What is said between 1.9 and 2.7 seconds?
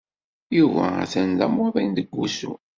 deg wusu.